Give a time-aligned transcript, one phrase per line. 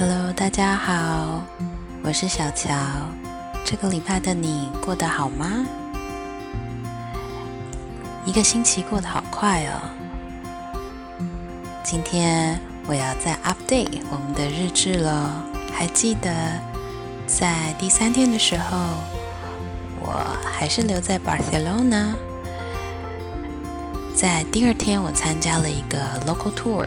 [0.00, 1.42] Hello，大家好，
[2.04, 2.72] 我是小乔。
[3.64, 5.66] 这个礼拜的你过得好吗？
[8.24, 9.90] 一个星期过得好快哦。
[11.82, 15.44] 今天我要再 update 我们的日志了。
[15.72, 16.30] 还记得
[17.26, 18.78] 在第三天的时候，
[20.00, 22.14] 我还是留在 Barcelona。
[24.14, 26.86] 在第二天，我参加了一个 local tour。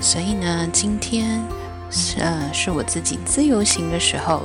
[0.00, 1.42] 所以呢，今天
[1.90, 4.42] 是呃是我自己自由行的时候，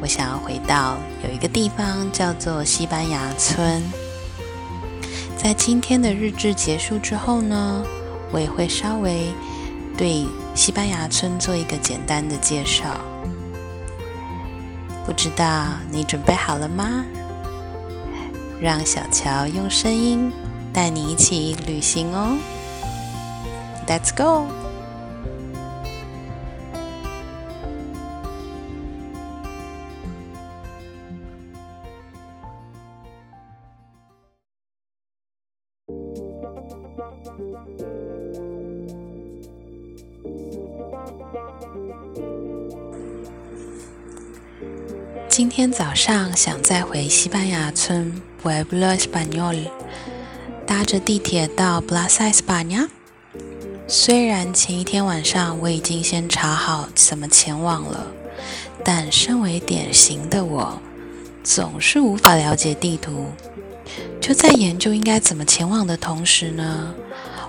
[0.00, 3.82] 我想要回到有一个地方叫做西班牙村。
[5.36, 7.84] 在今天的日志结束之后呢，
[8.32, 9.32] 我也会稍微
[9.96, 13.00] 对西班牙村做一个简单的介绍。
[15.06, 17.04] 不知道你准备好了吗？
[18.60, 20.32] 让小乔用声音
[20.72, 22.36] 带你一起旅行哦。
[23.88, 24.46] Let's go！
[45.30, 49.70] 今天早上想再回西班牙村 Pueblo Español，
[50.66, 52.90] 搭着地铁到 Plaza España。
[53.90, 58.06] 虽然前一天晚上我已经先查好怎么前往了，
[58.84, 60.78] 但身为典型的我，
[61.42, 63.28] 总是无法了解地图。
[64.20, 66.94] 就在研究应该怎么前往的同时呢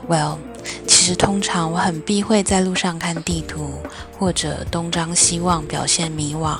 [0.08, 0.38] ，Well，
[0.88, 3.73] 其实通常我很避讳在路上看地图
[4.17, 6.58] 或者东张西望，表现迷惘，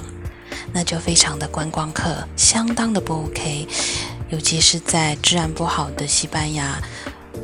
[0.74, 3.66] 那就非常的观光客，相当的不 OK。
[4.30, 6.82] 尤其是在治安不好的西班牙。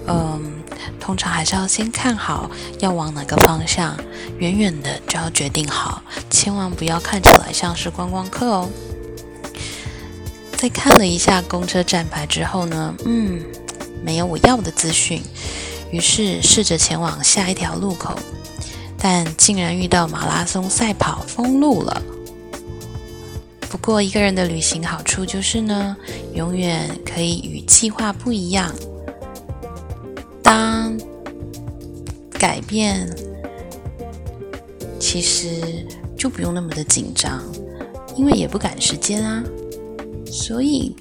[0.07, 0.54] 嗯，
[0.99, 3.97] 通常还是要先看好要往哪个方向，
[4.39, 8.69] 远远的就要决定好，千万不要看起来像是观光客哦。
[10.57, 13.43] 在看了一下公车站牌之后呢，嗯，
[14.03, 15.21] 没有我要的资讯，
[15.91, 18.17] 于是试着前往下一条路口，
[18.97, 22.01] 但竟然遇到马拉松赛跑封路了。
[23.69, 25.97] 不过一个人的旅行好处就是呢，
[26.33, 28.73] 永远可以与计划不一样。
[30.45, 30.95] 当
[32.33, 33.09] 改变，
[34.99, 35.83] 其实
[36.15, 37.41] 就不用那么的紧张，
[38.15, 39.43] 因为也不赶时间啊。
[40.27, 40.95] 所以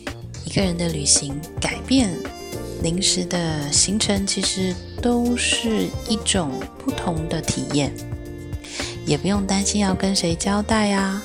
[0.47, 2.09] 一个人的旅行，改变
[2.83, 7.95] 临时的行程，其实都是一种不同的体验，
[9.05, 11.23] 也不用担心要跟谁交代啊，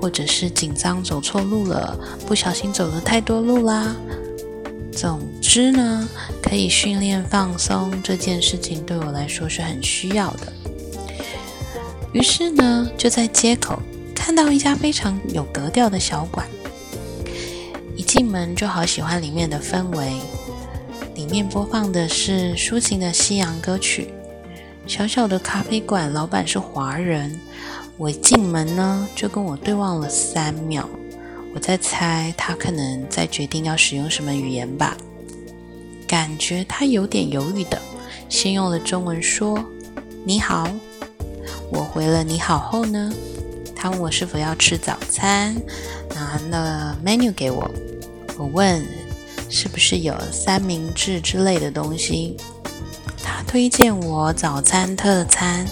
[0.00, 3.96] 或者是紧张走错路了，不小心走了太多路啦。
[4.96, 6.08] 总之呢，
[6.42, 10.50] 可以训练放松这件事情对我来说是很需要的。
[12.12, 13.78] 于是呢，就在街口
[14.14, 16.48] 看到一家非常有格调的小馆，
[17.94, 20.14] 一进门就好喜欢里面的氛围。
[21.14, 24.08] 里面播放的是抒情的西洋歌曲。
[24.86, 27.38] 小小的咖啡馆，老板是华人。
[27.98, 30.88] 我进门呢，就跟我对望了三秒。
[31.56, 34.94] 我在猜，他可能在决定要使用什么语言吧。
[36.06, 37.80] 感觉他有点犹豫的，
[38.28, 39.58] 先用了中文说
[40.22, 40.68] ：“你好。”
[41.72, 43.10] 我回了“你好”后呢，
[43.74, 45.56] 他问我是否要吃早餐，
[46.14, 47.70] 拿了 menu 给我。
[48.36, 48.86] 我问
[49.48, 52.36] 是不是有三明治之类的东西，
[53.24, 55.66] 他推荐我早餐特餐。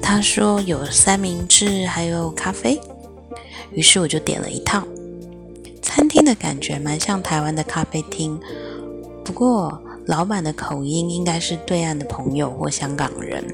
[0.00, 2.80] 他说有三明治，还有咖啡。
[3.72, 4.82] 于是我就点了一套。
[5.94, 8.40] 餐厅的感觉蛮像台湾的咖啡厅，
[9.22, 13.44] 不过老板的口音应该是对岸的朋友或香港人。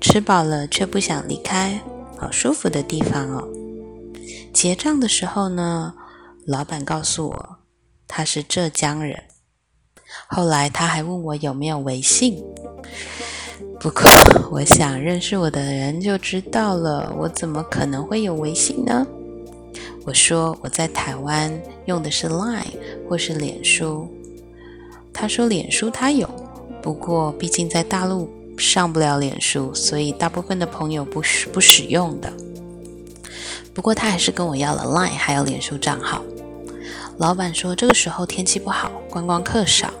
[0.00, 1.80] 吃饱了却不想离开，
[2.16, 3.46] 好舒服的地方哦。
[4.52, 5.94] 结账的时候呢，
[6.44, 7.56] 老板告诉我
[8.08, 9.22] 他是浙江人。
[10.26, 12.42] 后来他还问我有没有微信，
[13.78, 14.02] 不过
[14.50, 19.06] 我想认识我的人就知道了，我怎么可能会有微信呢？
[20.08, 21.52] 我说我在台湾
[21.84, 22.64] 用的是 Line
[23.06, 24.08] 或是脸书，
[25.12, 26.26] 他说脸书他有，
[26.80, 32.32] 不过毕竟在大陆上不了脸书，所以大部分的朋友不使不使用的。
[33.74, 36.24] 不过他还是跟我要了 Line 还有脸书账号。
[37.18, 39.92] 老板说这个时候天气不好，观光客少。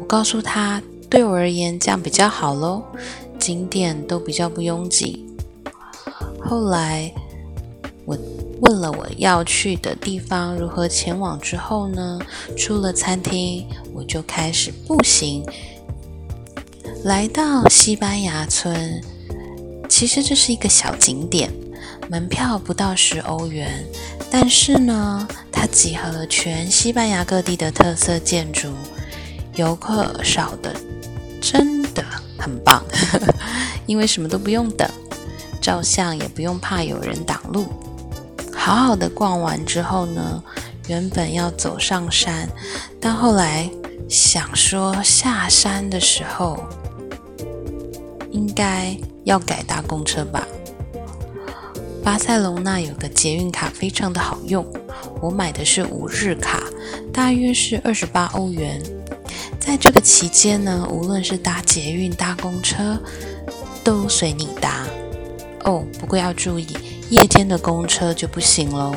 [0.00, 2.82] 我告诉他，对我而言这样比较好喽，
[3.38, 5.26] 景点都比较不拥挤。
[6.40, 7.12] 后来
[8.06, 8.16] 我。
[8.60, 12.18] 问了我要去的地方如何前往之后呢，
[12.56, 15.44] 出了餐厅，我就开始步行，
[17.04, 19.00] 来到西班牙村。
[19.88, 21.50] 其实这是一个小景点，
[22.10, 23.84] 门票不到十欧元，
[24.30, 28.68] 但是呢，它集合了全西班牙各地的特色建筑，
[29.54, 30.74] 游客少的
[31.40, 32.04] 真的
[32.36, 32.84] 很棒，
[33.86, 34.88] 因为什么都不用等，
[35.60, 37.66] 照相也不用怕有人挡路。
[38.68, 40.42] 好好的逛完之后呢，
[40.88, 42.46] 原本要走上山，
[43.00, 43.66] 但后来
[44.10, 46.62] 想说下山的时候
[48.30, 48.94] 应该。
[49.24, 50.48] 要改搭公车吧。
[52.02, 54.66] 巴塞隆那有个捷运卡非常的好用，
[55.20, 56.62] 我买的是五日卡，
[57.12, 58.82] 大约是二十八欧元。
[59.60, 62.98] 在这个期间呢，无论是搭捷运、搭公车，
[63.84, 64.86] 都随你搭。
[65.64, 66.66] 哦，不过要注意，
[67.10, 68.94] 夜间的公车就不行喽。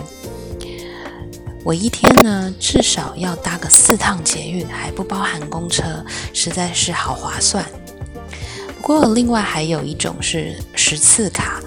[1.63, 6.04] 我一天呢至少要搭个四趟捷运，还不包含公车，
[6.34, 7.63] 实在是好划算。
[8.81, 11.62] 不过，另外还有一种是十次卡，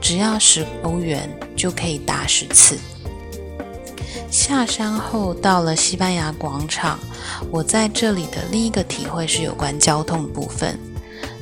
[0.00, 2.78] 只要十欧元就可以搭十次。
[4.30, 6.98] 下山后到了西班牙广场，
[7.50, 10.78] 我在这里的另一个体会是有关交通部分。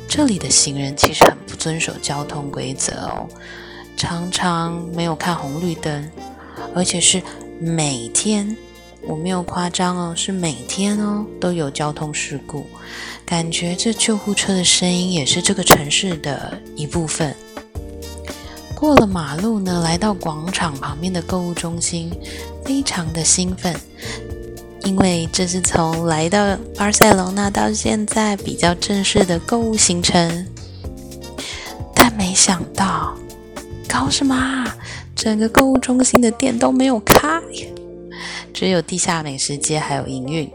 [0.09, 3.29] 这里的行人其实很不遵守交通规则哦，
[3.97, 6.11] 常常没有看红绿灯，
[6.75, 7.23] 而且是
[7.59, 8.57] 每天。
[9.09, 12.67] 我没有夸张哦，是每天哦都有交通事故，
[13.25, 17.33] 感觉这救护车的声音也是这个城市的一部分。
[18.75, 22.11] 过了马路呢，来到广场旁边的购物中心，
[22.65, 23.75] 非常的兴奋，
[24.83, 30.45] 因为这是从来到巴塞罗那到现在比较正式的购物行程。
[31.95, 33.17] 但没想到，
[33.89, 34.65] 搞什么？
[35.15, 37.41] 整个购物中心的店都没有开。
[38.53, 40.51] 只有地下美食街还有营运，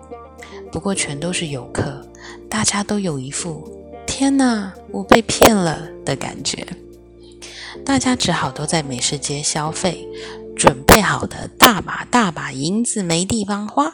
[0.72, 2.06] 不过全都是游客，
[2.50, 3.68] 大家都有一副
[4.07, 6.66] “天哪，我被骗了”的感觉。
[7.86, 10.07] 大家只好都在美食街消费，
[10.56, 13.94] 准备好的大把大把银子没地方花。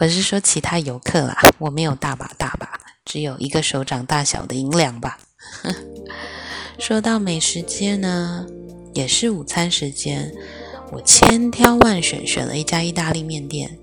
[0.00, 5.18] 我是说其他游客啦，我没有大把大把，只有一个手掌大小的银两吧。
[6.78, 8.46] 说到美食街呢，
[8.92, 10.32] 也是午餐时间。
[10.90, 13.78] 我千挑万选，选了一家意大利面店，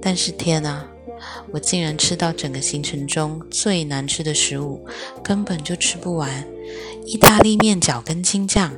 [0.00, 0.86] 但是天啊，
[1.50, 4.84] 我竟然吃到整个行程中最难吃的食物，
[5.22, 6.46] 根本就吃不完。
[7.04, 8.72] 意大利面脚跟青酱，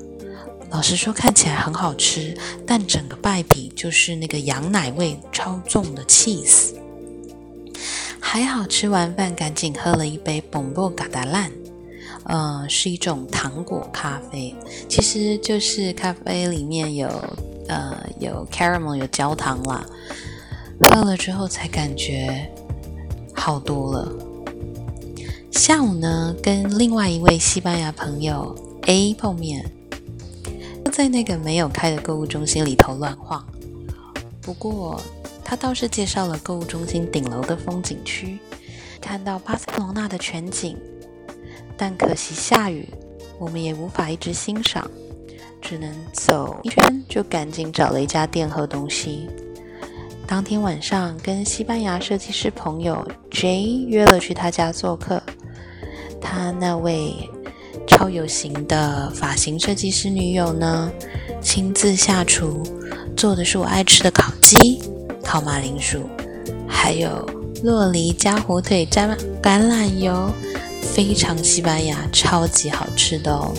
[0.70, 6.70] 老实说看起来很好吃，但整个败笔就是那个羊奶味超重的 cheese。
[8.19, 11.52] 还好吃完饭赶紧喝了一杯 bombogada 烂，
[12.24, 14.54] 呃，是一种糖果咖啡，
[14.88, 17.08] 其实就是咖啡里面有。
[17.69, 19.86] 呃，有 caramel 有焦糖啦，
[20.80, 22.50] 喝了之后才感觉
[23.32, 24.12] 好多了。
[25.52, 28.54] 下午呢，跟另外一位西班牙朋友
[28.88, 29.64] A 碰面，
[30.92, 33.42] 在那个没有开的购物中心里头乱晃。
[34.42, 35.00] 不过
[35.44, 38.38] 他倒是介绍了购物中心顶楼的风景区，
[39.00, 40.76] 看到巴塞罗那的全景。
[41.82, 42.88] 但可惜下雨，
[43.40, 44.88] 我们也无法一直欣赏。
[45.61, 49.29] 只能走一圈，就赶紧找了一家店喝东西。
[50.25, 55.20] 当天晚上，跟西班牙设计师朋友 J 约了去他家做客。
[56.20, 57.17] 他那位
[57.88, 60.89] 超有型的发型设计师女友呢，
[61.41, 62.62] 亲自下厨，
[63.17, 64.81] 做的是我爱吃的烤鸡、
[65.24, 66.08] 烤马铃薯，
[66.69, 67.29] 还有
[67.65, 70.31] 洛梨加火腿沾橄榄油，
[70.82, 73.55] 非常西班牙，超级好吃的哦。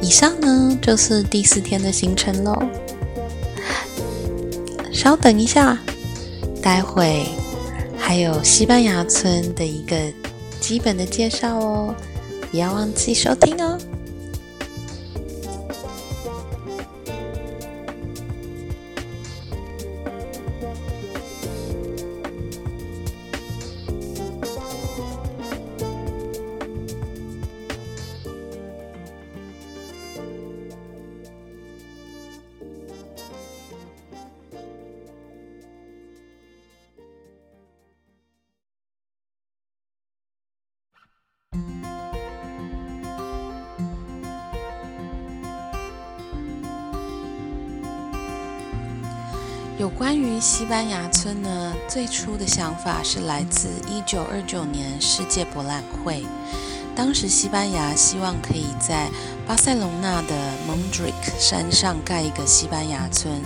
[0.00, 2.54] 以上呢就是第四天的行程喽。
[4.92, 5.78] 稍等一下，
[6.62, 7.26] 待会
[7.98, 9.96] 还有西班牙村的一个
[10.60, 11.94] 基本的介绍哦，
[12.50, 13.76] 不要忘记收听哦。
[49.76, 56.24] 有关于西班牙村呢，最初的想法是来自一九二九年世界博览会。
[56.94, 59.10] 当时西班牙希望可以在
[59.48, 63.42] 巴塞隆纳的蒙德里克山上盖一个西班牙村，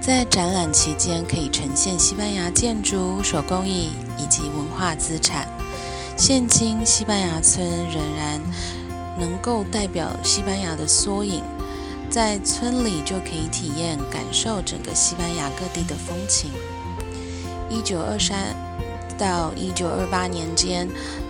[0.00, 5.46] 在展览期间可以呈现西班牙建筑、手工艺以及文化资产。
[6.16, 8.40] 现今西班牙村仍然
[9.18, 11.44] 能够代表西班牙的缩影，
[12.10, 16.50] 在村里就可以体验、感受整个西班牙各地的风情。
[17.70, 18.54] 一九二三
[19.16, 20.88] 到一九二八年间，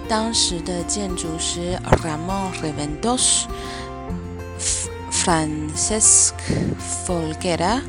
[0.09, 3.43] 当时的建筑师 Ramon Reventos、
[5.13, 6.33] Francisco
[7.07, 7.83] Folguera，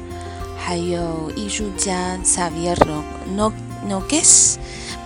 [0.57, 2.75] 还有艺术家 Xavier
[3.87, 4.57] Nogues。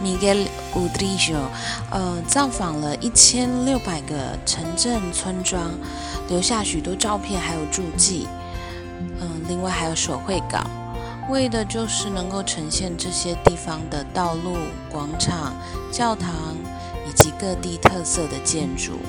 [0.03, 1.47] Miguel Udrillo，
[1.89, 5.71] 呃，造访了一千六百个城镇村庄，
[6.27, 8.27] 留下许多照片，还有注记。
[9.19, 10.61] 嗯，另外还有手绘稿，
[11.29, 14.57] 为的就是能够呈现这些地方的道路、
[14.91, 15.55] 广场、
[15.91, 16.33] 教堂
[17.07, 18.99] 以及各地特色的建筑。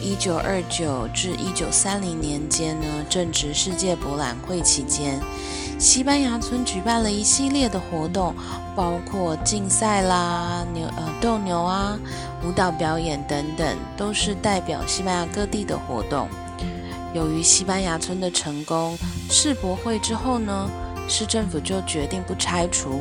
[0.00, 5.20] 一九二九至一九三零年间呢，正值世界博览会期间，
[5.82, 8.32] 西班牙村举办了一系列的活动，
[8.76, 11.98] 包括竞赛啦、牛呃斗牛啊、
[12.46, 16.28] 舞蹈表演等等，都是代表西班牙各地的活动。
[17.12, 18.96] 由于西班牙村的成功，
[19.28, 20.70] 世博会之后呢，
[21.08, 23.00] 市政府就决定不拆除，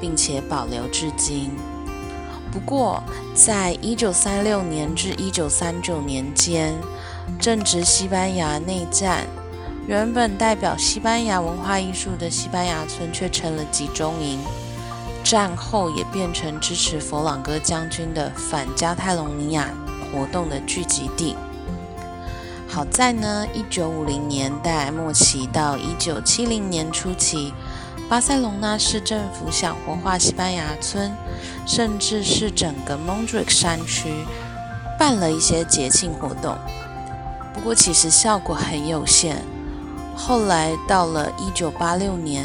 [0.00, 1.50] 并且保留至今。
[2.50, 3.02] 不过，
[3.34, 6.74] 在一九三六年至一九三九年间，
[7.38, 9.26] 正值西班牙内战，
[9.88, 14.38] 原本代表西班牙文化艺术的西班牙村却成了集中营。
[15.24, 19.70] 战后也变成支持佛朗哥将军的反加泰隆尼亚
[20.12, 21.34] 活动的聚集地。
[22.68, 27.54] 好在呢，一九五零年代末期到一九七零年初期。
[28.10, 31.12] 巴塞隆纳市政府想活化西班牙村，
[31.66, 34.10] 甚至是整个蒙特克山区，
[34.98, 36.56] 办了一些节庆活动。
[37.54, 39.42] 不过其实效果很有限。
[40.18, 42.44] 后来到了1986年，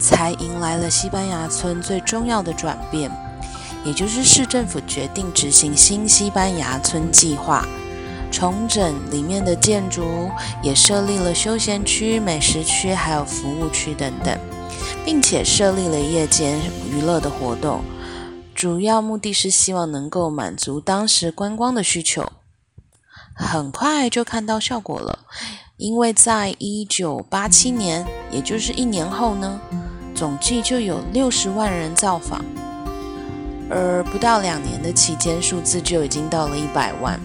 [0.00, 3.10] 才迎来了西班牙村最重要的转变，
[3.84, 7.66] 也就是市政府决定执行新西班牙村计划，
[8.32, 10.30] 重整里面的建筑，
[10.62, 14.36] 也设立了休闲区、美食区，还有服务区等等。
[15.04, 17.82] 并且设立了夜间娱乐的活动，
[18.54, 22.30] 主要目的是希望能够满足当时观光的需求。
[23.34, 25.20] 很快就看到效果了，
[25.82, 29.60] 因为在一九八七年，也就是一年后呢，
[30.14, 32.40] 总计就有六十万人造访，
[33.68, 37.18] 而不到两年的期间，数字就已经到了一百万。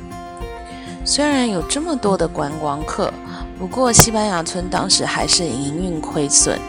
[1.06, 3.14] 虽然有这么多的观光客，
[3.60, 6.60] 不过西班牙村当时还是营运亏损。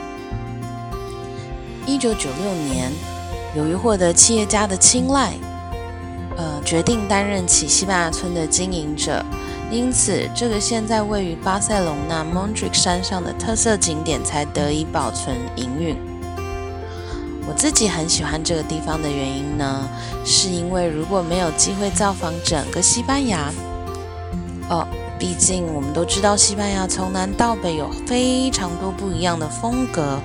[1.86, 2.92] 一九九六年，
[3.56, 5.32] 由于获得企业家的青睐，
[6.36, 9.24] 呃，决定担任起西班牙村的经营者。
[9.70, 15.94] 因此，这个现在位于巴塞隆纳蒙特克山上的特色景点才得以保存营运。
[17.46, 19.86] 我自己很喜欢这个地方的原因呢，
[20.24, 23.52] 是因为如果没有机会造访整个西班牙，
[24.70, 24.86] 哦，
[25.18, 30.18] 毕竟我们都知道西班牙从南到北有非常多不一样的风格。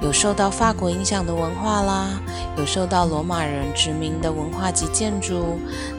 [0.00, 2.08] 有受到法国影响的文化啦，
[2.56, 5.58] 有受到罗马人殖民的文化及建筑，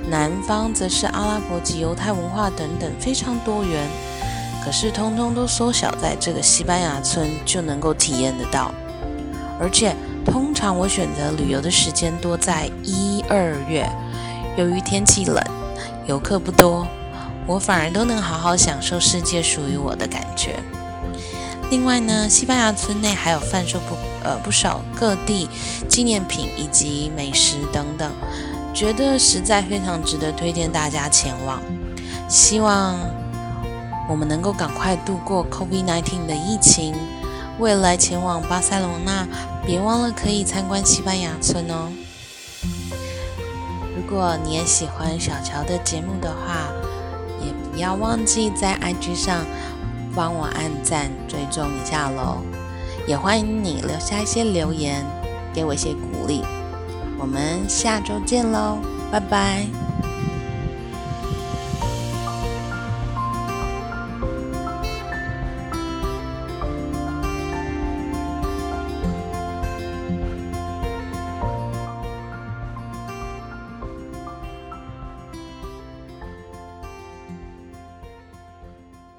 [0.10, 3.88] 南方则是阿拉伯及犹太文化等等，非常多元。
[4.64, 8.72] 可是通通都缩小在这个西班牙村就能够体验得到。
[9.60, 9.94] 而且
[10.26, 13.90] 通常我选择旅游的时间多在一二月，
[14.58, 15.44] 由于天气冷，
[16.08, 16.88] 游客不多，
[17.46, 20.56] 我反而都能好好享受世界属于我的感觉。
[21.70, 25.48] 另外呢，西班牙村内还有贩售不呃不少各地
[25.88, 28.12] 纪念品以及美食等等，
[28.74, 31.62] 觉得实在非常值得推荐大家前往。
[32.28, 32.98] 希望
[34.10, 36.96] 我们能够赶快度过 COVID-19 的疫情，
[37.60, 39.28] 未来前往巴塞罗那，
[39.64, 41.92] 别忘了可以参观西班牙村哦。
[43.96, 46.72] 如果你也喜欢小乔的节目的话，
[47.46, 49.46] 也不要忘记在 IG 上。
[50.16, 52.38] 帮我按赞、追踪一下喽！
[53.08, 55.06] 也欢迎你留下一些留言，
[55.54, 56.44] 给我一些鼓励。
[57.18, 58.78] 我们下周见喽，
[59.12, 59.89] 拜拜。